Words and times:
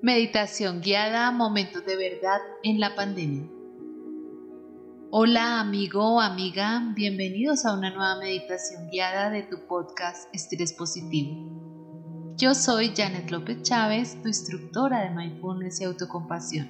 Meditación 0.00 0.80
guiada 0.80 1.26
a 1.26 1.32
momentos 1.32 1.84
de 1.84 1.96
verdad 1.96 2.38
en 2.62 2.78
la 2.78 2.94
pandemia. 2.94 3.48
Hola 5.10 5.58
amigo 5.58 6.14
o 6.14 6.20
amiga, 6.20 6.92
bienvenidos 6.94 7.66
a 7.66 7.74
una 7.74 7.90
nueva 7.90 8.14
meditación 8.20 8.90
guiada 8.90 9.28
de 9.28 9.42
tu 9.42 9.66
podcast 9.66 10.32
Estrés 10.32 10.72
Positivo. 10.72 12.32
Yo 12.36 12.54
soy 12.54 12.92
Janet 12.96 13.28
López 13.32 13.62
Chávez, 13.62 14.22
tu 14.22 14.28
instructora 14.28 15.00
de 15.00 15.10
mindfulness 15.10 15.80
y 15.80 15.84
autocompasión. 15.84 16.68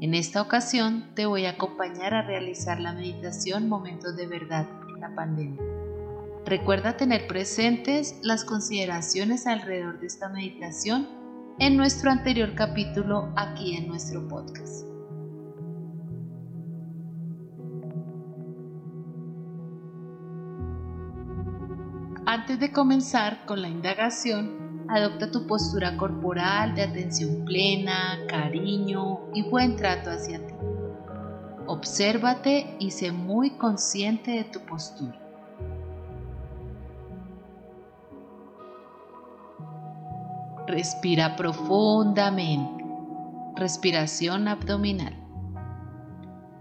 En 0.00 0.14
esta 0.14 0.40
ocasión 0.40 1.10
te 1.14 1.26
voy 1.26 1.44
a 1.44 1.50
acompañar 1.50 2.14
a 2.14 2.22
realizar 2.22 2.80
la 2.80 2.94
meditación 2.94 3.68
Momentos 3.68 4.16
de 4.16 4.28
verdad 4.28 4.66
en 4.88 5.00
la 5.02 5.14
pandemia. 5.14 5.62
Recuerda 6.46 6.96
tener 6.96 7.26
presentes 7.26 8.18
las 8.22 8.46
consideraciones 8.46 9.46
alrededor 9.46 10.00
de 10.00 10.06
esta 10.06 10.30
meditación 10.30 11.15
en 11.58 11.76
nuestro 11.76 12.10
anterior 12.10 12.54
capítulo 12.54 13.32
aquí 13.34 13.76
en 13.76 13.88
nuestro 13.88 14.28
podcast. 14.28 14.86
Antes 22.26 22.60
de 22.60 22.72
comenzar 22.72 23.46
con 23.46 23.62
la 23.62 23.68
indagación, 23.68 24.84
adopta 24.88 25.30
tu 25.30 25.46
postura 25.46 25.96
corporal 25.96 26.74
de 26.74 26.82
atención 26.82 27.44
plena, 27.46 28.18
cariño 28.28 29.32
y 29.32 29.48
buen 29.48 29.76
trato 29.76 30.10
hacia 30.10 30.46
ti. 30.46 30.54
Obsérvate 31.66 32.76
y 32.78 32.90
sé 32.90 33.12
muy 33.12 33.50
consciente 33.56 34.32
de 34.32 34.44
tu 34.44 34.60
postura. 34.60 35.25
Respira 40.66 41.36
profundamente. 41.36 42.84
Respiración 43.54 44.48
abdominal. 44.48 45.14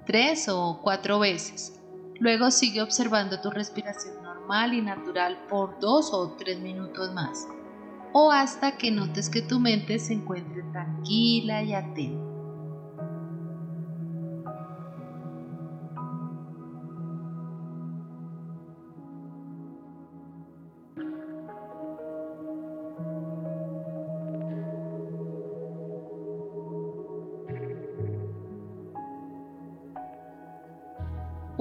Tres 0.05 0.47
o 0.47 0.79
cuatro 0.83 1.17
veces. 1.19 1.81
Luego 2.19 2.51
sigue 2.51 2.83
observando 2.83 3.41
tu 3.41 3.49
respiración 3.49 4.21
normal 4.21 4.75
y 4.75 4.81
natural 4.81 5.39
por 5.49 5.79
dos 5.79 6.13
o 6.13 6.33
tres 6.33 6.59
minutos 6.59 7.13
más. 7.13 7.47
O 8.13 8.31
hasta 8.31 8.77
que 8.77 8.91
notes 8.91 9.29
que 9.29 9.41
tu 9.41 9.59
mente 9.59 9.97
se 9.97 10.13
encuentre 10.13 10.61
tranquila 10.71 11.63
y 11.63 11.73
atenta. 11.73 12.34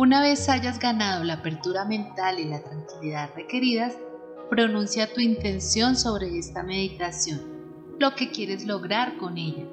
Una 0.05 0.21
vez 0.21 0.51
hayas 0.51 0.79
ganado 0.79 1.25
la 1.25 1.33
apertura 1.33 1.87
mental 1.87 2.39
y 2.39 2.45
la 2.45 2.63
tranquilidad 2.63 3.31
requeridas, 3.35 3.95
pronuncia 4.51 5.11
tu 5.15 5.23
intención 5.23 5.97
sobre 5.97 6.37
esta 6.37 6.63
meditación, 6.63 7.41
lo 7.99 8.15
que 8.15 8.31
quieres 8.31 8.67
lograr 8.67 9.17
con 9.17 9.39
ella. 9.39 9.65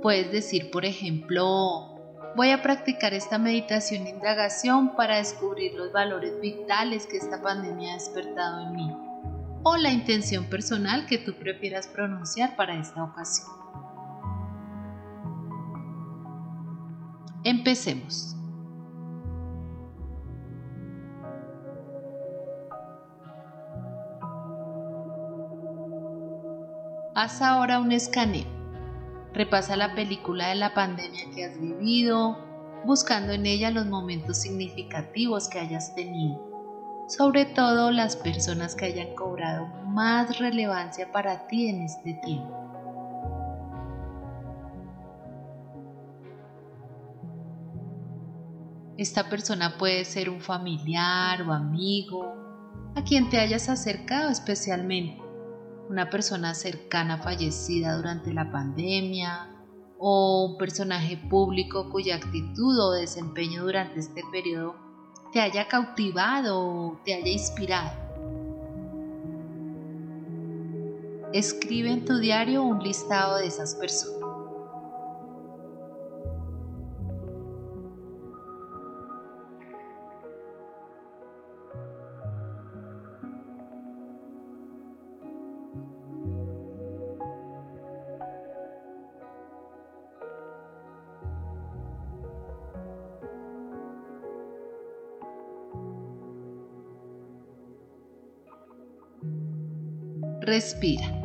Puedes 0.00 0.30
decir, 0.30 0.70
por 0.70 0.84
ejemplo, 0.84 1.98
voy 2.36 2.50
a 2.50 2.62
practicar 2.62 3.14
esta 3.14 3.38
meditación 3.38 4.04
de 4.04 4.10
indagación 4.10 4.94
para 4.94 5.16
descubrir 5.16 5.74
los 5.74 5.90
valores 5.92 6.40
vitales 6.40 7.06
que 7.06 7.16
esta 7.16 7.42
pandemia 7.42 7.90
ha 7.90 7.94
despertado 7.94 8.68
en 8.68 8.76
mí, 8.76 8.92
o 9.64 9.76
la 9.76 9.90
intención 9.90 10.44
personal 10.44 11.06
que 11.06 11.18
tú 11.18 11.34
prefieras 11.34 11.88
pronunciar 11.88 12.54
para 12.54 12.78
esta 12.78 13.02
ocasión. 13.02 13.48
Empecemos. 17.42 18.36
Haz 27.22 27.42
ahora 27.42 27.80
un 27.80 27.92
escaneo. 27.92 28.46
Repasa 29.34 29.76
la 29.76 29.94
película 29.94 30.48
de 30.48 30.54
la 30.54 30.72
pandemia 30.72 31.30
que 31.34 31.44
has 31.44 31.60
vivido, 31.60 32.38
buscando 32.86 33.34
en 33.34 33.44
ella 33.44 33.70
los 33.70 33.84
momentos 33.84 34.38
significativos 34.38 35.46
que 35.50 35.58
hayas 35.58 35.94
tenido, 35.94 36.40
sobre 37.10 37.44
todo 37.44 37.90
las 37.90 38.16
personas 38.16 38.74
que 38.74 38.86
hayan 38.86 39.14
cobrado 39.14 39.66
más 39.84 40.38
relevancia 40.38 41.12
para 41.12 41.46
ti 41.46 41.68
en 41.68 41.82
este 41.82 42.14
tiempo. 42.24 42.56
Esta 48.96 49.28
persona 49.28 49.76
puede 49.76 50.06
ser 50.06 50.30
un 50.30 50.40
familiar 50.40 51.42
o 51.42 51.52
amigo 51.52 52.34
a 52.96 53.04
quien 53.04 53.28
te 53.28 53.38
hayas 53.38 53.68
acercado 53.68 54.30
especialmente 54.30 55.29
una 55.90 56.08
persona 56.08 56.54
cercana 56.54 57.18
fallecida 57.18 57.96
durante 57.96 58.32
la 58.32 58.48
pandemia 58.48 59.50
o 59.98 60.44
un 60.52 60.56
personaje 60.56 61.16
público 61.16 61.90
cuya 61.90 62.14
actitud 62.14 62.78
o 62.78 62.92
desempeño 62.92 63.64
durante 63.64 63.98
este 63.98 64.22
periodo 64.30 64.76
te 65.32 65.40
haya 65.40 65.66
cautivado 65.66 66.60
o 66.60 67.00
te 67.04 67.14
haya 67.14 67.32
inspirado. 67.32 67.90
Escribe 71.32 71.90
en 71.90 72.04
tu 72.04 72.18
diario 72.18 72.62
un 72.62 72.78
listado 72.78 73.38
de 73.38 73.48
esas 73.48 73.74
personas. 73.74 74.19
Respira. 100.40 101.22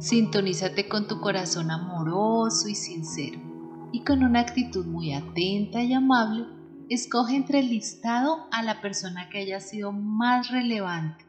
Sintonízate 0.00 0.86
con 0.86 1.08
tu 1.08 1.18
corazón 1.18 1.70
amoroso 1.70 2.68
y 2.68 2.74
sincero 2.74 3.40
y 3.90 4.04
con 4.04 4.22
una 4.22 4.40
actitud 4.40 4.84
muy 4.84 5.14
atenta 5.14 5.82
y 5.82 5.94
amable, 5.94 6.44
escoge 6.90 7.36
entre 7.36 7.60
el 7.60 7.70
listado 7.70 8.46
a 8.50 8.62
la 8.62 8.82
persona 8.82 9.30
que 9.30 9.38
haya 9.38 9.60
sido 9.60 9.92
más 9.92 10.50
relevante, 10.50 11.24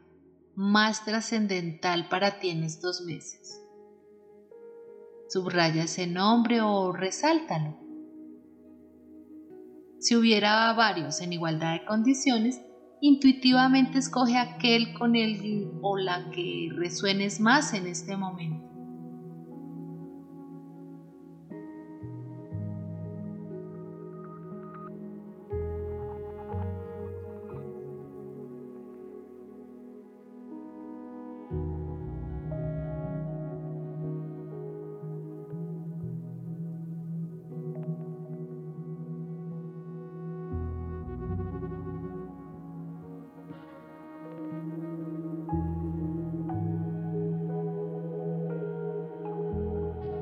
más 0.54 1.02
trascendental 1.06 2.06
para 2.10 2.38
ti 2.38 2.50
en 2.50 2.64
estos 2.64 3.00
meses. 3.00 3.62
Subraya 5.30 5.84
ese 5.84 6.06
nombre 6.06 6.60
o 6.60 6.92
resáltalo. 6.92 7.78
Si 10.00 10.16
hubiera 10.16 10.70
varios 10.74 11.22
en 11.22 11.32
igualdad 11.32 11.80
de 11.80 11.86
condiciones, 11.86 12.60
intuitivamente 13.00 13.98
escoge 13.98 14.36
aquel 14.36 14.92
con 14.92 15.16
el 15.16 15.68
o 15.82 15.96
la 15.96 16.28
que 16.30 16.68
resuenes 16.74 17.40
más 17.40 17.72
en 17.72 17.86
este 17.86 18.16
momento. 18.16 18.69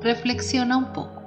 Reflexiona 0.01 0.77
un 0.77 0.93
poco. 0.93 1.21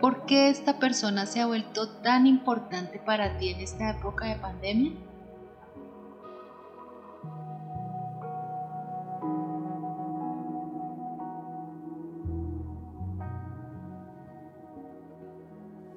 ¿Por 0.00 0.24
qué 0.24 0.48
esta 0.48 0.78
persona 0.78 1.26
se 1.26 1.40
ha 1.40 1.46
vuelto 1.46 1.90
tan 2.00 2.26
importante 2.26 2.98
para 2.98 3.36
ti 3.36 3.50
en 3.50 3.60
esta 3.60 3.90
época 3.90 4.26
de 4.26 4.36
pandemia? 4.36 4.92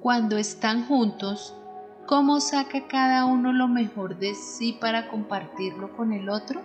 Cuando 0.02 0.36
están 0.36 0.86
juntos, 0.86 1.56
¿cómo 2.06 2.40
saca 2.40 2.86
cada 2.88 3.24
uno 3.24 3.54
lo 3.54 3.68
mejor 3.68 4.18
de 4.18 4.34
sí 4.34 4.76
para 4.78 5.08
compartirlo 5.08 5.96
con 5.96 6.12
el 6.12 6.28
otro? 6.28 6.60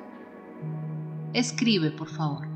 Escribe, 1.33 1.89
por 1.89 2.09
favor. 2.09 2.50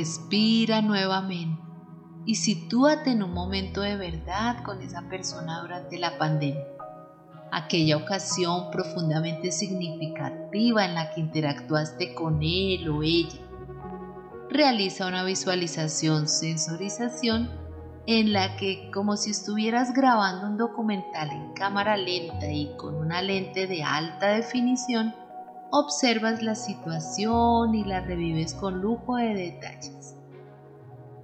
Respira 0.00 0.80
nuevamente 0.80 1.60
y 2.24 2.36
sitúate 2.36 3.10
en 3.10 3.22
un 3.22 3.34
momento 3.34 3.82
de 3.82 3.96
verdad 3.96 4.62
con 4.64 4.80
esa 4.80 5.02
persona 5.10 5.60
durante 5.60 5.98
la 5.98 6.16
pandemia. 6.16 6.64
Aquella 7.52 7.98
ocasión 7.98 8.70
profundamente 8.70 9.52
significativa 9.52 10.86
en 10.86 10.94
la 10.94 11.10
que 11.10 11.20
interactuaste 11.20 12.14
con 12.14 12.42
él 12.42 12.88
o 12.88 13.02
ella. 13.02 13.40
Realiza 14.48 15.06
una 15.06 15.22
visualización, 15.22 16.28
sensorización 16.28 17.50
en 18.06 18.32
la 18.32 18.56
que, 18.56 18.90
como 18.94 19.18
si 19.18 19.32
estuvieras 19.32 19.92
grabando 19.92 20.46
un 20.46 20.56
documental 20.56 21.30
en 21.30 21.52
cámara 21.52 21.98
lenta 21.98 22.50
y 22.50 22.74
con 22.78 22.94
una 22.94 23.20
lente 23.20 23.66
de 23.66 23.82
alta 23.82 24.28
definición, 24.28 25.14
observas 25.70 26.42
la 26.42 26.54
situación 26.54 27.74
y 27.74 27.84
la 27.84 28.00
revives 28.00 28.54
con 28.54 28.80
lujo 28.80 29.16
de 29.16 29.34
detalles. 29.34 30.16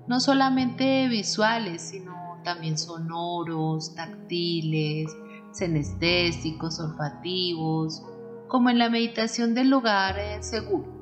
No 0.06 0.20
solamente 0.20 1.08
visuales, 1.08 1.82
sino 1.82 2.38
también 2.44 2.78
sonoros, 2.78 3.94
táctiles, 3.94 5.10
senestésicos, 5.52 6.78
olfativos, 6.78 8.02
como 8.48 8.70
en 8.70 8.78
la 8.78 8.88
meditación 8.88 9.54
del 9.54 9.70
lugar 9.70 10.16
seguro. 10.42 10.95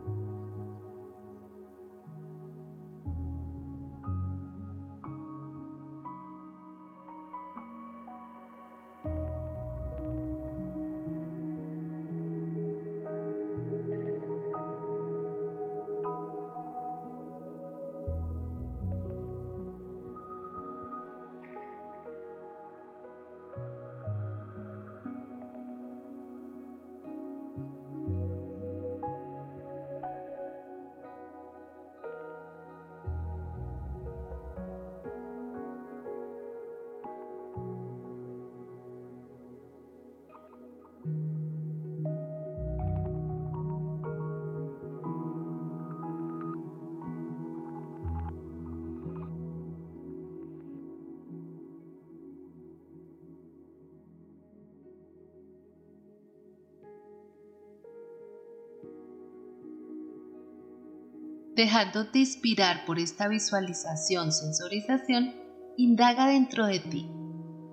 Dejándote 61.55 62.19
inspirar 62.19 62.85
por 62.85 62.99
esta 62.99 63.29
visualización, 63.29 64.33
sensorización, 64.33 65.33
indaga 65.77 66.27
dentro 66.27 66.67
de 66.67 66.81
ti. 66.81 67.09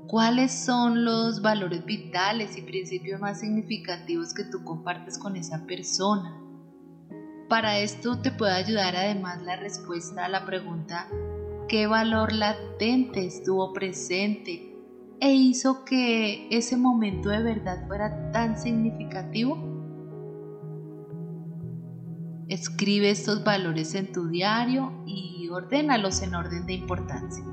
¿Cuáles 0.08 0.52
son 0.52 1.04
los 1.04 1.42
valores 1.42 1.84
vitales 1.86 2.58
y 2.58 2.62
principios 2.62 3.20
más 3.20 3.40
significativos 3.40 4.34
que 4.34 4.44
tú 4.44 4.64
compartes 4.64 5.18
con 5.18 5.36
esa 5.36 5.66
persona? 5.66 6.38
Para 7.50 7.80
esto 7.80 8.20
te 8.22 8.32
puede 8.32 8.54
ayudar 8.54 8.96
además 8.96 9.42
la 9.42 9.56
respuesta 9.56 10.26
a 10.26 10.30
la 10.30 10.46
pregunta 10.46 11.08
¿qué 11.68 11.88
valor 11.88 12.34
latente 12.34 13.26
estuvo 13.26 13.72
presente 13.72 14.76
e 15.22 15.34
hizo 15.34 15.86
que 15.86 16.48
ese 16.52 16.76
momento 16.76 17.30
de 17.30 17.42
verdad 17.42 17.88
fuera 17.88 18.32
tan 18.32 18.60
significativo? 18.60 19.71
Escribe 22.52 23.10
estos 23.10 23.46
valores 23.46 23.96
en 23.96 24.12
tu 24.12 24.28
diario 24.28 24.92
y 25.06 25.48
ordénalos 25.48 26.22
en 26.22 26.36
orden 26.36 26.66
de 26.66 26.74
importancia. 26.74 27.46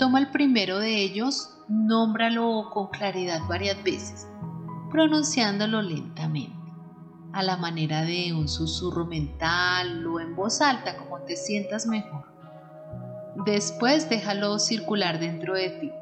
Toma 0.00 0.18
el 0.18 0.30
primero 0.30 0.78
de 0.78 1.02
ellos, 1.02 1.58
nómbralo 1.68 2.70
con 2.72 2.88
claridad 2.88 3.40
varias 3.46 3.84
veces, 3.84 4.26
pronunciándolo 4.90 5.82
lentamente, 5.82 6.56
a 7.34 7.42
la 7.42 7.58
manera 7.58 8.00
de 8.00 8.32
un 8.32 8.48
susurro 8.48 9.04
mental 9.04 10.06
o 10.06 10.18
en 10.18 10.34
voz 10.34 10.62
alta, 10.62 10.96
como 10.96 11.20
te 11.26 11.36
sientas 11.36 11.86
mejor. 11.86 12.24
Después 13.44 14.08
déjalo 14.08 14.58
circular 14.58 15.20
dentro 15.20 15.52
de 15.52 15.68
ti. 15.68 15.92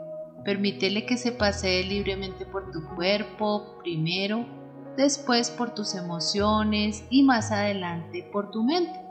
Permítele 0.45 1.05
que 1.05 1.17
se 1.17 1.33
pasee 1.33 1.83
libremente 1.83 2.47
por 2.47 2.71
tu 2.71 2.85
cuerpo 2.95 3.81
primero, 3.83 4.47
después 4.97 5.51
por 5.51 5.75
tus 5.75 5.97
emociones 5.97 7.05
y 7.11 7.25
más 7.25 7.51
adelante 7.51 8.31
por 8.33 8.53
tu 8.53 8.63
mente. 8.63 9.08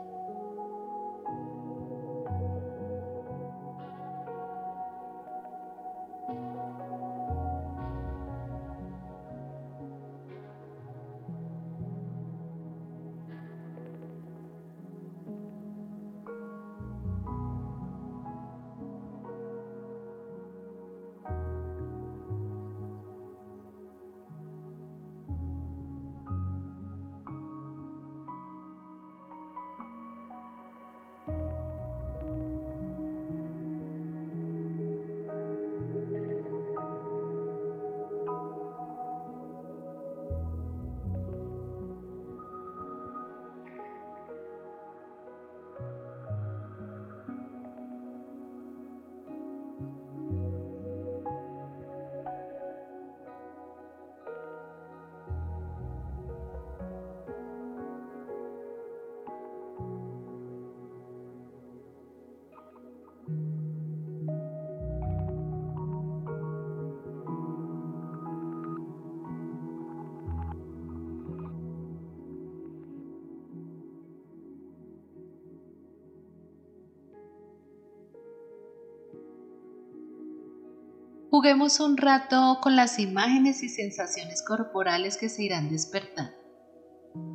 Juguemos 81.30 81.78
un 81.80 81.98
rato 81.98 82.58
con 82.62 82.74
las 82.74 82.98
imágenes 82.98 83.62
y 83.62 83.68
sensaciones 83.68 84.42
corporales 84.42 85.18
que 85.18 85.28
se 85.28 85.44
irán 85.44 85.68
despertando. 85.68 86.32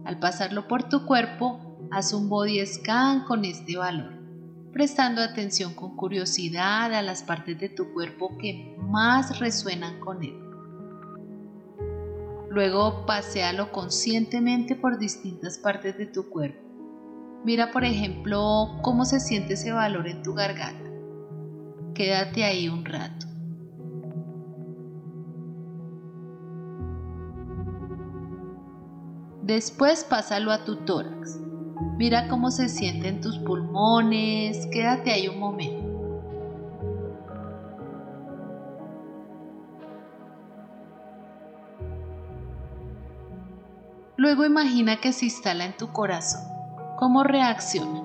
Al 0.03 0.17
pasarlo 0.17 0.67
por 0.67 0.89
tu 0.89 1.05
cuerpo, 1.05 1.77
haz 1.91 2.11
un 2.11 2.27
body 2.27 2.65
scan 2.65 3.23
con 3.25 3.45
este 3.45 3.77
valor, 3.77 4.13
prestando 4.71 5.21
atención 5.21 5.75
con 5.75 5.95
curiosidad 5.95 6.91
a 6.91 7.03
las 7.03 7.21
partes 7.21 7.59
de 7.59 7.69
tu 7.69 7.93
cuerpo 7.93 8.35
que 8.39 8.75
más 8.79 9.37
resuenan 9.37 9.99
con 9.99 10.23
él. 10.23 10.39
Luego 12.49 13.05
paséalo 13.05 13.71
conscientemente 13.71 14.75
por 14.75 14.97
distintas 14.97 15.59
partes 15.59 15.99
de 15.99 16.07
tu 16.07 16.31
cuerpo. 16.31 16.63
Mira, 17.45 17.71
por 17.71 17.83
ejemplo, 17.83 18.79
cómo 18.81 19.05
se 19.05 19.19
siente 19.19 19.53
ese 19.53 19.71
valor 19.71 20.07
en 20.07 20.23
tu 20.23 20.33
garganta. 20.33 20.89
Quédate 21.93 22.43
ahí 22.43 22.67
un 22.69 22.85
rato. 22.85 23.32
Después 29.43 30.05
pásalo 30.05 30.53
a 30.53 30.63
tu 30.63 30.77
tórax. 30.85 31.37
Mira 31.97 32.29
cómo 32.29 32.49
se 32.49 32.69
sienten 32.69 33.19
tus 33.19 33.37
pulmones. 33.39 34.67
Quédate 34.67 35.11
ahí 35.11 35.27
un 35.27 35.37
momento. 35.37 35.83
Luego 44.15 44.45
imagina 44.45 45.01
que 45.01 45.11
se 45.11 45.25
instala 45.25 45.65
en 45.65 45.75
tu 45.75 45.91
corazón. 45.91 46.43
¿Cómo 46.97 47.25
reacciona? 47.25 48.01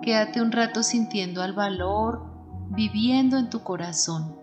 Quédate 0.00 0.40
un 0.40 0.52
rato 0.52 0.82
sintiendo 0.82 1.42
al 1.42 1.52
valor, 1.52 2.24
viviendo 2.70 3.36
en 3.36 3.50
tu 3.50 3.62
corazón. 3.62 4.39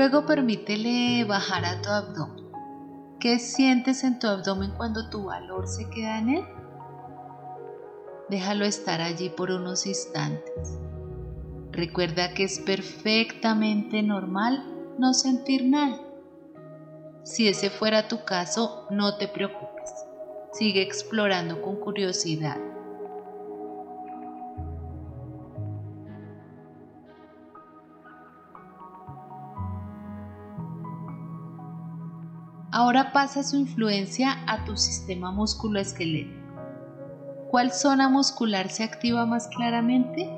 Luego 0.00 0.24
permítele 0.24 1.26
bajar 1.26 1.66
a 1.66 1.82
tu 1.82 1.90
abdomen. 1.90 2.46
¿Qué 3.20 3.38
sientes 3.38 4.02
en 4.02 4.18
tu 4.18 4.28
abdomen 4.28 4.70
cuando 4.70 5.10
tu 5.10 5.24
valor 5.24 5.68
se 5.68 5.90
queda 5.90 6.18
en 6.18 6.30
él? 6.30 6.44
Déjalo 8.30 8.64
estar 8.64 9.02
allí 9.02 9.28
por 9.28 9.50
unos 9.50 9.84
instantes. 9.84 10.78
Recuerda 11.70 12.32
que 12.32 12.44
es 12.44 12.60
perfectamente 12.60 14.02
normal 14.02 14.64
no 14.96 15.12
sentir 15.12 15.66
nada. 15.66 16.00
Si 17.22 17.46
ese 17.46 17.68
fuera 17.68 18.08
tu 18.08 18.24
caso, 18.24 18.86
no 18.88 19.18
te 19.18 19.28
preocupes. 19.28 19.92
Sigue 20.54 20.80
explorando 20.80 21.60
con 21.60 21.76
curiosidad. 21.76 22.56
Ahora 32.72 33.12
pasa 33.12 33.42
su 33.42 33.56
influencia 33.56 34.36
a 34.46 34.64
tu 34.64 34.76
sistema 34.76 35.32
musculoesquelético. 35.32 36.38
¿Cuál 37.50 37.72
zona 37.72 38.08
muscular 38.08 38.70
se 38.70 38.84
activa 38.84 39.26
más 39.26 39.48
claramente? 39.48 40.30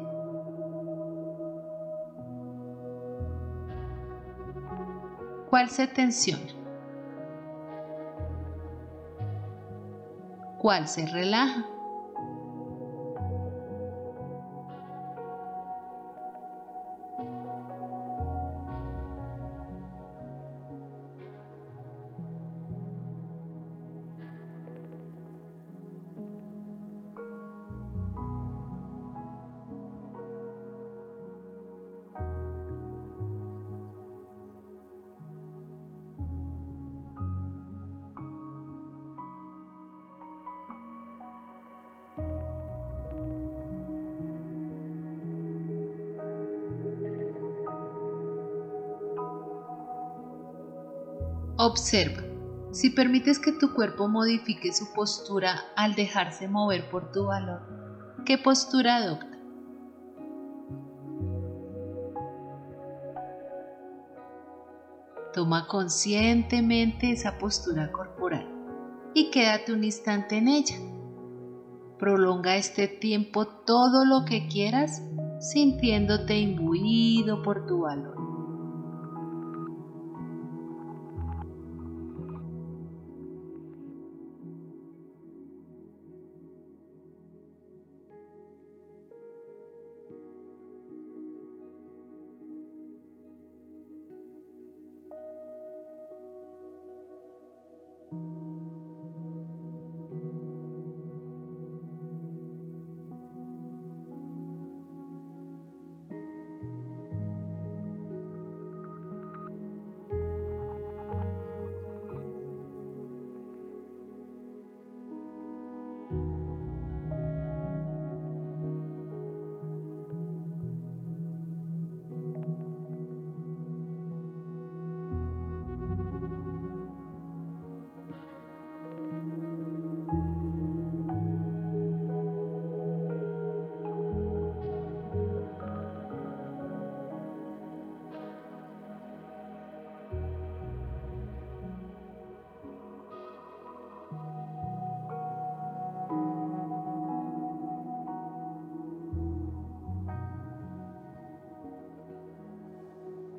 ¿Cuál 5.50 5.68
se 5.68 5.86
tensiona? 5.86 6.54
¿Cuál 10.56 10.88
se 10.88 11.04
relaja? 11.04 11.66
Observa. 51.64 52.24
Si 52.72 52.90
permites 52.90 53.38
que 53.38 53.52
tu 53.52 53.72
cuerpo 53.72 54.08
modifique 54.08 54.72
su 54.72 54.92
postura 54.92 55.60
al 55.76 55.94
dejarse 55.94 56.48
mover 56.48 56.90
por 56.90 57.12
tu 57.12 57.26
valor, 57.26 57.60
¿qué 58.26 58.36
postura 58.36 58.96
adopta? 58.96 59.38
Toma 65.32 65.68
conscientemente 65.68 67.12
esa 67.12 67.38
postura 67.38 67.92
corporal 67.92 68.48
y 69.14 69.30
quédate 69.30 69.72
un 69.72 69.84
instante 69.84 70.38
en 70.38 70.48
ella. 70.48 70.80
Prolonga 71.96 72.56
este 72.56 72.88
tiempo 72.88 73.46
todo 73.46 74.04
lo 74.04 74.24
que 74.24 74.48
quieras 74.48 75.00
sintiéndote 75.38 76.40
imbuido 76.40 77.40
por 77.40 77.66
tu 77.66 77.82
valor. 77.82 78.21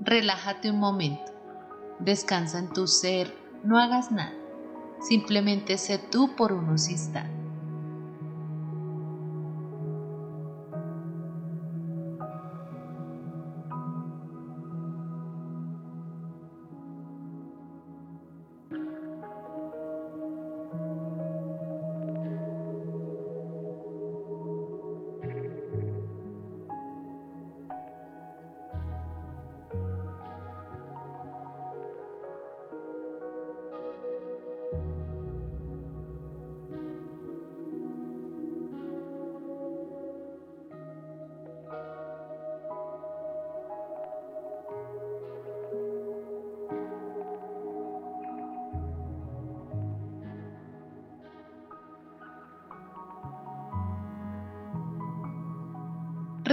Relájate 0.06 0.70
un 0.70 0.80
momento, 0.80 1.32
descansa 2.00 2.60
en 2.60 2.70
tu 2.70 2.88
ser, 2.88 3.34
no 3.64 3.78
hagas 3.78 4.12
nada, 4.12 4.34
simplemente 5.02 5.78
sé 5.78 5.98
tú 5.98 6.36
por 6.36 6.52
unos 6.52 6.90
instantes. 6.90 7.43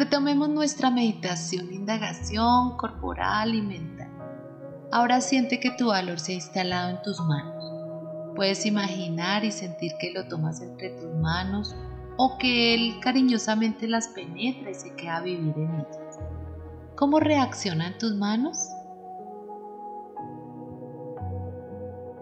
Retomemos 0.01 0.49
nuestra 0.49 0.91
meditación, 0.91 1.75
indagación 1.75 2.79
corporal 2.79 3.55
y 3.55 3.61
mental. 3.61 4.09
Ahora 4.91 5.21
siente 5.21 5.61
que 5.61 5.73
tu 5.73 5.89
valor 5.89 6.19
se 6.19 6.33
ha 6.33 6.37
instalado 6.37 6.89
en 6.89 7.03
tus 7.03 7.21
manos. 7.21 7.63
Puedes 8.35 8.65
imaginar 8.65 9.45
y 9.45 9.53
sentir 9.53 9.93
que 10.01 10.15
lo 10.15 10.27
tomas 10.27 10.63
entre 10.63 10.89
tus 10.99 11.15
manos 11.17 11.77
o 12.17 12.39
que 12.39 12.73
él 12.73 12.95
cariñosamente 13.03 13.87
las 13.89 14.09
penetra 14.09 14.71
y 14.71 14.75
se 14.75 14.95
queda 14.95 15.19
a 15.19 15.21
vivir 15.21 15.55
en 15.59 15.75
ellas. 15.75 16.19
¿Cómo 16.97 17.21
reaccionan 17.21 17.99
tus 17.99 18.15
manos? 18.15 18.71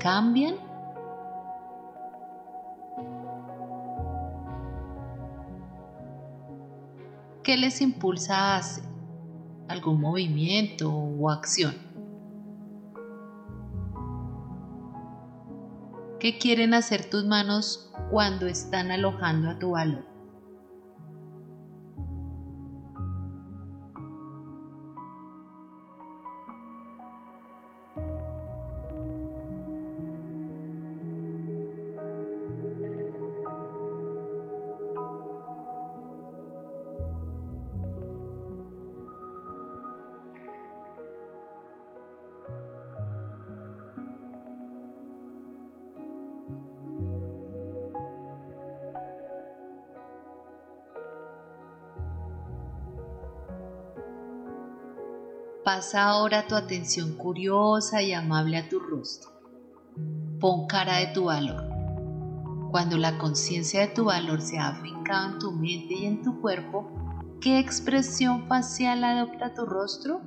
¿Cambian? 0.01 0.68
¿Qué 7.49 7.57
les 7.57 7.81
impulsa 7.81 8.37
a 8.37 8.57
hacer? 8.59 8.85
¿Algún 9.69 10.03
movimiento 10.03 10.93
o 10.93 11.31
acción? 11.31 11.75
¿Qué 16.21 16.37
quieren 16.37 16.75
hacer 16.75 17.09
tus 17.09 17.25
manos 17.25 17.91
cuando 18.11 18.49
están 18.49 18.91
alojando 18.91 19.49
a 19.49 19.59
tu 19.59 19.71
valor? 19.71 20.05
Pasa 55.69 56.05
ahora 56.05 56.47
tu 56.47 56.55
atención 56.55 57.15
curiosa 57.19 58.01
y 58.01 58.15
amable 58.15 58.57
a 58.57 58.71
tu 58.71 58.81
rostro. 58.81 59.31
Pon 60.41 60.67
cara 60.67 60.97
de 60.97 61.09
tu 61.09 61.25
valor. 61.25 61.63
Cuando 62.71 62.97
la 62.97 63.19
conciencia 63.19 63.81
de 63.81 63.89
tu 63.89 64.07
valor 64.07 64.41
se 64.41 64.57
ha 64.57 64.69
afincado 64.69 65.35
en 65.35 65.39
tu 65.39 65.53
mente 65.53 65.93
y 65.93 66.07
en 66.07 66.23
tu 66.23 66.41
cuerpo, 66.41 66.91
¿qué 67.43 67.59
expresión 67.59 68.49
facial 68.49 69.05
adopta 69.05 69.53
tu 69.53 69.67
rostro? 69.67 70.23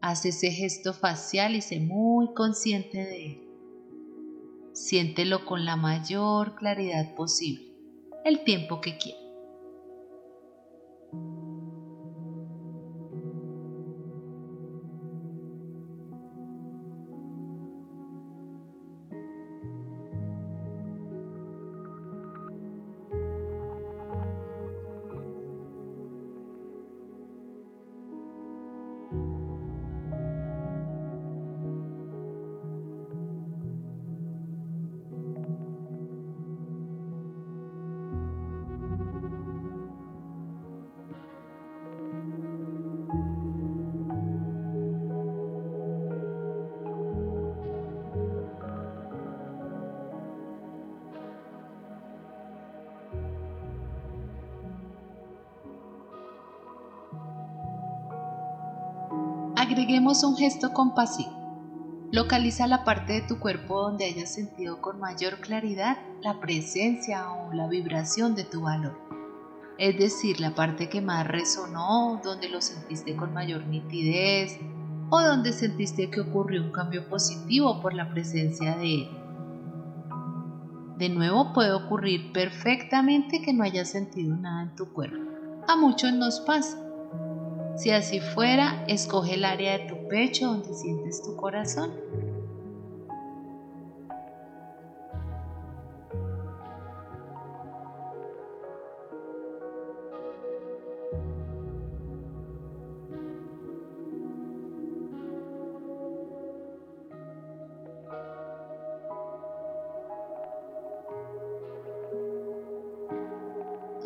Haz 0.00 0.24
ese 0.24 0.52
gesto 0.52 0.94
facial 0.94 1.54
y 1.54 1.60
sé 1.60 1.80
muy 1.80 2.32
consciente 2.32 2.96
de 2.96 3.26
él. 3.26 3.48
Siéntelo 4.72 5.44
con 5.44 5.66
la 5.66 5.76
mayor 5.76 6.54
claridad 6.54 7.14
posible, 7.14 7.74
el 8.24 8.42
tiempo 8.42 8.80
que 8.80 8.96
quieras. 8.96 9.23
Agreguemos 59.74 60.22
un 60.22 60.36
gesto 60.36 60.72
compasivo. 60.72 61.32
Localiza 62.12 62.68
la 62.68 62.84
parte 62.84 63.14
de 63.14 63.22
tu 63.22 63.40
cuerpo 63.40 63.82
donde 63.82 64.04
hayas 64.04 64.32
sentido 64.32 64.80
con 64.80 65.00
mayor 65.00 65.40
claridad 65.40 65.96
la 66.22 66.38
presencia 66.38 67.28
o 67.28 67.52
la 67.52 67.66
vibración 67.66 68.36
de 68.36 68.44
tu 68.44 68.60
valor. 68.60 68.96
Es 69.76 69.98
decir, 69.98 70.38
la 70.38 70.54
parte 70.54 70.88
que 70.88 71.00
más 71.00 71.26
resonó, 71.26 72.20
donde 72.22 72.48
lo 72.50 72.60
sentiste 72.60 73.16
con 73.16 73.34
mayor 73.34 73.66
nitidez 73.66 74.60
o 75.10 75.20
donde 75.20 75.52
sentiste 75.52 76.08
que 76.08 76.20
ocurrió 76.20 76.62
un 76.62 76.70
cambio 76.70 77.08
positivo 77.08 77.82
por 77.82 77.94
la 77.94 78.08
presencia 78.10 78.76
de 78.76 78.94
él. 78.94 79.08
De 80.98 81.08
nuevo 81.08 81.52
puede 81.52 81.72
ocurrir 81.72 82.30
perfectamente 82.32 83.42
que 83.42 83.52
no 83.52 83.64
hayas 83.64 83.90
sentido 83.90 84.36
nada 84.36 84.62
en 84.62 84.76
tu 84.76 84.92
cuerpo. 84.92 85.18
A 85.66 85.74
muchos 85.74 86.12
nos 86.12 86.38
pasa. 86.38 86.83
Si 87.76 87.90
así 87.90 88.20
fuera, 88.20 88.84
escoge 88.86 89.34
el 89.34 89.44
área 89.44 89.72
de 89.72 89.86
tu 89.86 90.06
pecho 90.08 90.46
donde 90.46 90.72
sientes 90.74 91.22
tu 91.22 91.34
corazón. 91.36 91.92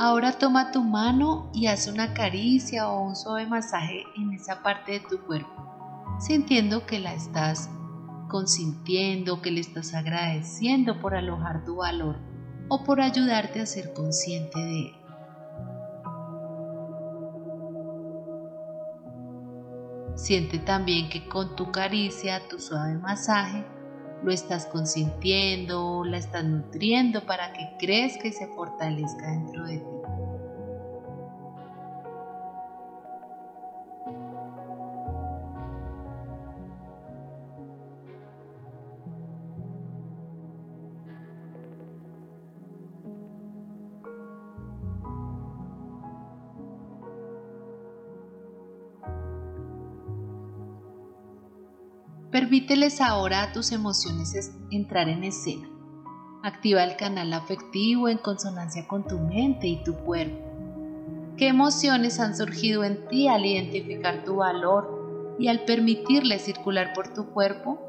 Ahora 0.00 0.38
toma 0.38 0.70
tu 0.70 0.84
mano 0.84 1.50
y 1.52 1.66
haz 1.66 1.88
una 1.88 2.14
caricia 2.14 2.88
o 2.88 3.02
un 3.02 3.16
suave 3.16 3.46
masaje 3.46 4.04
en 4.16 4.32
esa 4.32 4.62
parte 4.62 4.92
de 4.92 5.00
tu 5.00 5.18
cuerpo, 5.26 5.50
sintiendo 6.20 6.87
que 6.87 7.00
la 7.00 7.14
estás 7.14 7.68
consintiendo, 8.28 9.42
que 9.42 9.50
le 9.50 9.58
estás 9.61 9.94
agradeciendo 9.94 11.00
por 11.00 11.16
alojar 11.16 11.64
tu 11.64 11.76
valor 11.78 12.16
o 12.68 12.84
por 12.84 13.00
ayudarte 13.00 13.61
a 13.61 13.66
ser 13.66 13.92
consciente 13.92 14.61
de 14.61 14.80
él. 14.82 14.94
Siente 20.14 20.61
también 20.61 21.08
que 21.08 21.28
con 21.28 21.56
tu 21.56 21.72
caricia, 21.72 22.46
tu 22.48 22.61
suave 22.61 22.94
masaje, 22.98 23.66
lo 24.22 24.33
estás 24.33 24.66
consintiendo, 24.66 26.04
la 26.04 26.18
estás 26.18 26.44
nutriendo 26.44 27.24
para 27.26 27.52
que 27.52 27.68
crezca 27.78 28.28
y 28.28 28.33
se 28.33 28.46
fortalezca 28.48 29.31
dentro 29.31 29.64
de 29.64 29.78
ti. 29.78 29.97
Permíteles 52.38 53.01
ahora 53.01 53.42
a 53.42 53.53
tus 53.53 53.72
emociones 53.72 54.53
entrar 54.70 55.09
en 55.09 55.24
escena. 55.24 55.68
Activa 56.44 56.85
el 56.85 56.94
canal 56.94 57.33
afectivo 57.33 58.09
en 58.09 58.18
consonancia 58.18 58.87
con 58.87 59.05
tu 59.09 59.18
mente 59.18 59.66
y 59.66 59.83
tu 59.83 59.96
cuerpo. 59.96 60.38
¿Qué 61.37 61.48
emociones 61.48 62.20
han 62.20 62.37
surgido 62.37 62.85
en 62.85 63.09
ti 63.09 63.27
al 63.27 63.44
identificar 63.44 64.22
tu 64.22 64.37
valor 64.37 65.35
y 65.40 65.48
al 65.48 65.64
permitirle 65.64 66.38
circular 66.38 66.92
por 66.94 67.12
tu 67.12 67.27
cuerpo? 67.31 67.81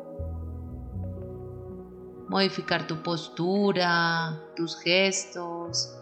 Modificar 2.27 2.87
tu 2.87 3.03
postura, 3.03 4.41
tus 4.55 4.79
gestos. 4.79 5.95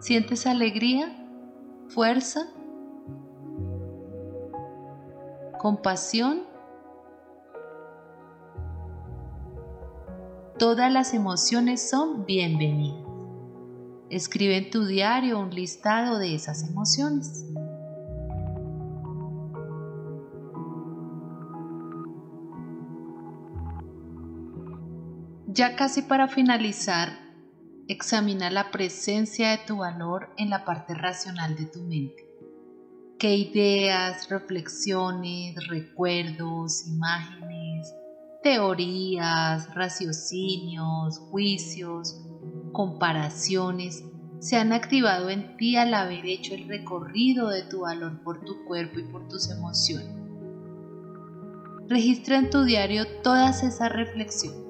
¿Sientes 0.00 0.46
alegría? 0.46 1.26
¿Fuerza? 1.88 2.48
¿Compasión? 5.58 6.47
Todas 10.58 10.92
las 10.92 11.14
emociones 11.14 11.88
son 11.88 12.26
bienvenidas. 12.26 13.06
Escribe 14.10 14.56
en 14.56 14.70
tu 14.70 14.86
diario 14.86 15.38
un 15.38 15.50
listado 15.50 16.18
de 16.18 16.34
esas 16.34 16.68
emociones. 16.68 17.44
Ya 25.46 25.76
casi 25.76 26.02
para 26.02 26.26
finalizar, 26.26 27.20
examina 27.86 28.50
la 28.50 28.72
presencia 28.72 29.50
de 29.50 29.58
tu 29.58 29.76
valor 29.76 30.34
en 30.38 30.50
la 30.50 30.64
parte 30.64 30.92
racional 30.92 31.54
de 31.54 31.66
tu 31.66 31.84
mente. 31.84 32.28
¿Qué 33.16 33.36
ideas, 33.36 34.28
reflexiones, 34.28 35.68
recuerdos, 35.68 36.88
imágenes, 36.88 37.47
teorías, 38.42 39.74
raciocinios, 39.74 41.18
juicios, 41.30 42.20
comparaciones 42.72 44.04
se 44.40 44.56
han 44.56 44.72
activado 44.72 45.30
en 45.30 45.56
ti 45.56 45.76
al 45.76 45.94
haber 45.94 46.24
hecho 46.26 46.54
el 46.54 46.68
recorrido 46.68 47.48
de 47.48 47.64
tu 47.64 47.80
valor 47.80 48.22
por 48.22 48.44
tu 48.44 48.64
cuerpo 48.64 49.00
y 49.00 49.04
por 49.04 49.26
tus 49.28 49.50
emociones? 49.50 50.14
Registra 51.88 52.36
en 52.36 52.50
tu 52.50 52.64
diario 52.64 53.04
todas 53.22 53.62
esas 53.62 53.90
reflexiones 53.90 54.67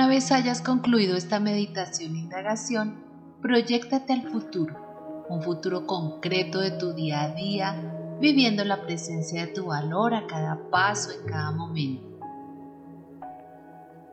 Una 0.00 0.08
vez 0.08 0.32
hayas 0.32 0.62
concluido 0.62 1.14
esta 1.14 1.40
meditación 1.40 2.16
e 2.16 2.20
indagación, 2.20 3.04
proyectate 3.42 4.14
al 4.14 4.30
futuro, 4.30 5.26
un 5.28 5.42
futuro 5.42 5.86
concreto 5.86 6.58
de 6.58 6.70
tu 6.70 6.94
día 6.94 7.20
a 7.20 7.34
día, 7.34 8.16
viviendo 8.18 8.64
la 8.64 8.80
presencia 8.80 9.44
de 9.44 9.52
tu 9.52 9.66
valor 9.66 10.14
a 10.14 10.26
cada 10.26 10.70
paso, 10.70 11.10
en 11.12 11.26
cada 11.26 11.50
momento. 11.50 12.18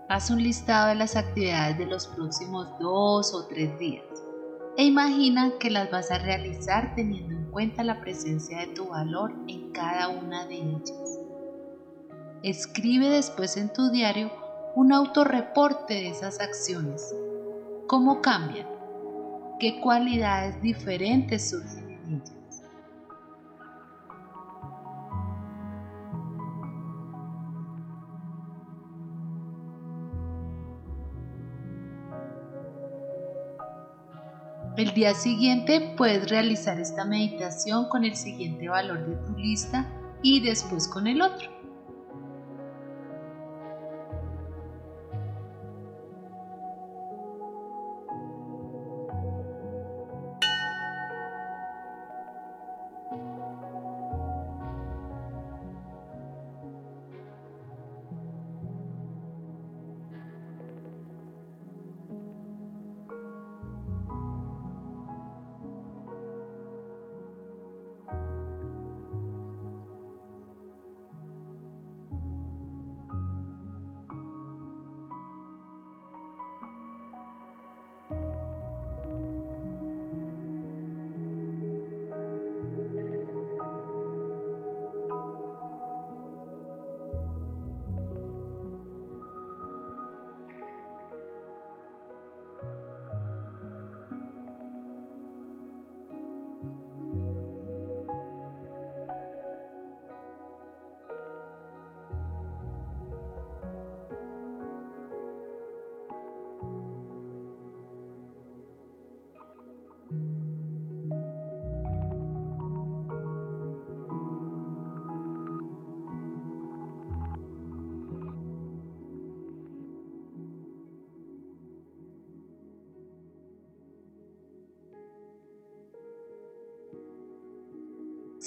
Haz 0.09 0.29
un 0.29 0.43
listado 0.43 0.89
de 0.89 0.95
las 0.95 1.15
actividades 1.15 1.77
de 1.77 1.85
los 1.85 2.05
próximos 2.07 2.67
dos 2.81 3.33
o 3.33 3.47
tres 3.47 3.79
días 3.79 4.03
e 4.75 4.83
imagina 4.83 5.53
que 5.57 5.69
las 5.69 5.89
vas 5.89 6.11
a 6.11 6.19
realizar 6.19 6.95
teniendo 6.95 7.33
en 7.33 7.49
cuenta 7.49 7.85
la 7.85 8.01
presencia 8.01 8.59
de 8.59 8.73
tu 8.73 8.89
valor 8.89 9.33
en 9.47 9.71
cada 9.71 10.09
una 10.09 10.45
de 10.47 10.55
ellas. 10.55 11.19
Escribe 12.43 13.07
después 13.07 13.55
en 13.55 13.71
tu 13.71 13.89
diario 13.89 14.46
un 14.77 14.93
autorreporte 14.93 15.95
de 15.95 16.09
esas 16.09 16.39
acciones. 16.39 17.11
¿Cómo 17.87 18.21
cambian? 18.21 18.67
¿Qué 19.59 19.81
cualidades 19.81 20.61
diferentes 20.61 21.49
surgen 21.49 21.89
en 21.89 22.13
ellas? 22.13 22.63
El 34.77 34.93
día 34.93 35.15
siguiente 35.15 35.95
puedes 35.97 36.29
realizar 36.29 36.79
esta 36.79 37.03
meditación 37.03 37.89
con 37.89 38.05
el 38.05 38.15
siguiente 38.15 38.69
valor 38.69 39.07
de 39.07 39.15
tu 39.25 39.39
lista 39.39 39.87
y 40.21 40.41
después 40.41 40.87
con 40.87 41.07
el 41.07 41.23
otro. 41.23 41.56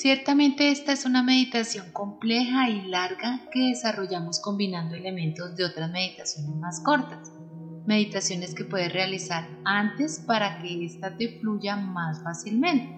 Ciertamente 0.00 0.70
esta 0.70 0.92
es 0.92 1.04
una 1.04 1.22
meditación 1.22 1.92
compleja 1.92 2.70
y 2.70 2.88
larga 2.88 3.38
que 3.52 3.68
desarrollamos 3.68 4.40
combinando 4.40 4.94
elementos 4.94 5.54
de 5.56 5.66
otras 5.66 5.90
meditaciones 5.90 6.56
más 6.56 6.80
cortas, 6.80 7.30
meditaciones 7.84 8.54
que 8.54 8.64
puedes 8.64 8.90
realizar 8.94 9.46
antes 9.66 10.24
para 10.26 10.62
que 10.62 10.86
ésta 10.86 11.18
te 11.18 11.38
fluya 11.38 11.76
más 11.76 12.22
fácilmente. 12.22 12.96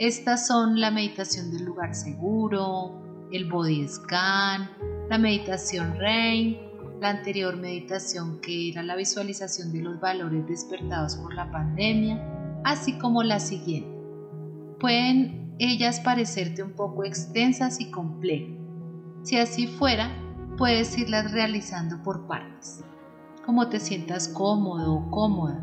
Estas 0.00 0.48
son 0.48 0.80
la 0.80 0.90
meditación 0.90 1.52
del 1.52 1.66
lugar 1.66 1.94
seguro, 1.94 3.28
el 3.30 3.48
body 3.48 3.86
scan, 3.86 4.68
la 5.08 5.18
meditación 5.18 5.96
RAIN, 6.00 6.58
la 7.00 7.10
anterior 7.10 7.56
meditación 7.56 8.40
que 8.40 8.70
era 8.70 8.82
la 8.82 8.96
visualización 8.96 9.72
de 9.72 9.82
los 9.82 10.00
valores 10.00 10.44
despertados 10.48 11.14
por 11.14 11.32
la 11.32 11.48
pandemia, 11.52 12.20
así 12.64 12.98
como 12.98 13.22
la 13.22 13.38
siguiente. 13.38 13.94
Pueden 14.80 15.43
ellas 15.58 16.00
parecerte 16.00 16.62
un 16.62 16.72
poco 16.72 17.04
extensas 17.04 17.80
y 17.80 17.90
complejas. 17.90 18.56
Si 19.22 19.38
así 19.38 19.66
fuera, 19.66 20.10
puedes 20.58 20.96
irlas 20.98 21.32
realizando 21.32 22.02
por 22.02 22.26
partes, 22.26 22.84
como 23.46 23.68
te 23.68 23.80
sientas 23.80 24.28
cómodo 24.28 24.94
o 24.94 25.10
cómoda, 25.10 25.62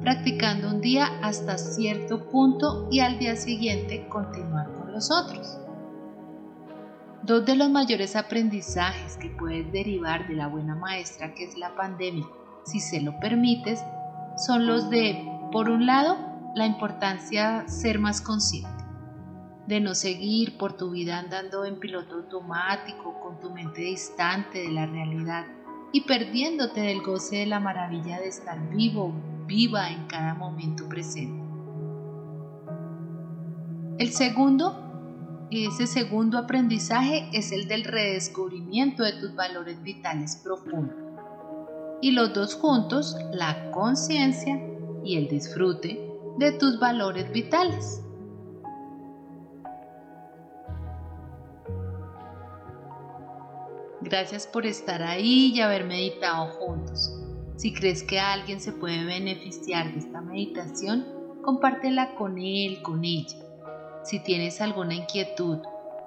practicando 0.00 0.68
un 0.68 0.80
día 0.80 1.08
hasta 1.22 1.58
cierto 1.58 2.28
punto 2.28 2.88
y 2.90 3.00
al 3.00 3.18
día 3.18 3.36
siguiente 3.36 4.06
continuar 4.08 4.72
con 4.74 4.92
los 4.92 5.10
otros. 5.10 5.58
Dos 7.22 7.44
de 7.44 7.56
los 7.56 7.70
mayores 7.70 8.16
aprendizajes 8.16 9.16
que 9.16 9.28
puedes 9.28 9.70
derivar 9.72 10.26
de 10.28 10.34
la 10.34 10.48
buena 10.48 10.74
maestra 10.74 11.34
que 11.34 11.44
es 11.44 11.56
la 11.58 11.74
pandemia, 11.74 12.26
si 12.64 12.80
se 12.80 13.00
lo 13.00 13.18
permites, 13.20 13.82
son 14.36 14.66
los 14.66 14.88
de, 14.88 15.26
por 15.50 15.68
un 15.68 15.86
lado, 15.86 16.16
la 16.54 16.66
importancia 16.66 17.68
ser 17.68 17.98
más 17.98 18.20
consciente 18.20 18.79
de 19.70 19.78
no 19.78 19.94
seguir 19.94 20.58
por 20.58 20.76
tu 20.76 20.90
vida 20.90 21.20
andando 21.20 21.64
en 21.64 21.78
piloto 21.78 22.16
automático 22.16 23.20
con 23.20 23.38
tu 23.38 23.50
mente 23.50 23.82
distante 23.82 24.58
de 24.58 24.72
la 24.72 24.84
realidad 24.84 25.46
y 25.92 26.00
perdiéndote 26.00 26.80
del 26.80 27.02
goce 27.02 27.36
de 27.36 27.46
la 27.46 27.60
maravilla 27.60 28.18
de 28.18 28.26
estar 28.26 28.58
vivo, 28.70 29.14
viva 29.46 29.88
en 29.90 30.08
cada 30.08 30.34
momento 30.34 30.88
presente. 30.88 31.40
El 33.98 34.10
segundo, 34.10 35.46
ese 35.52 35.86
segundo 35.86 36.36
aprendizaje 36.36 37.28
es 37.32 37.52
el 37.52 37.68
del 37.68 37.84
redescubrimiento 37.84 39.04
de 39.04 39.20
tus 39.20 39.36
valores 39.36 39.80
vitales 39.84 40.34
profundos. 40.42 40.96
Y 42.02 42.10
los 42.10 42.34
dos 42.34 42.56
juntos, 42.56 43.16
la 43.32 43.70
conciencia 43.70 44.60
y 45.04 45.16
el 45.16 45.28
disfrute 45.28 46.00
de 46.38 46.50
tus 46.50 46.80
valores 46.80 47.30
vitales. 47.30 48.02
Gracias 54.10 54.48
por 54.48 54.66
estar 54.66 55.04
ahí 55.04 55.52
y 55.54 55.60
haber 55.60 55.84
meditado 55.84 56.48
juntos. 56.54 57.16
Si 57.54 57.72
crees 57.72 58.02
que 58.02 58.18
alguien 58.18 58.60
se 58.60 58.72
puede 58.72 59.04
beneficiar 59.04 59.92
de 59.92 60.00
esta 60.00 60.20
meditación, 60.20 61.06
compártela 61.44 62.16
con 62.16 62.36
él, 62.36 62.82
con 62.82 63.04
ella. 63.04 63.38
Si 64.02 64.18
tienes 64.18 64.60
alguna 64.60 64.94
inquietud, 64.94 65.58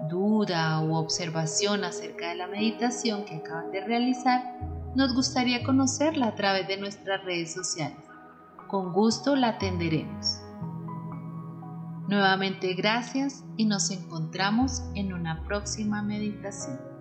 duda 0.10 0.82
o 0.82 0.98
observación 0.98 1.86
acerca 1.86 2.28
de 2.28 2.36
la 2.36 2.48
meditación 2.48 3.24
que 3.24 3.36
acabas 3.36 3.72
de 3.72 3.86
realizar, 3.86 4.60
nos 4.96 5.16
gustaría 5.16 5.64
conocerla 5.64 6.28
a 6.28 6.36
través 6.36 6.68
de 6.68 6.76
nuestras 6.76 7.24
redes 7.24 7.54
sociales. 7.54 7.98
Con 8.68 8.92
gusto 8.92 9.38
la 9.38 9.48
atenderemos. 9.48 10.42
Nuevamente 12.10 12.74
gracias 12.74 13.46
y 13.56 13.64
nos 13.64 13.92
encontramos 13.92 14.84
en 14.94 15.14
una 15.14 15.42
próxima 15.46 16.02
meditación. 16.02 16.93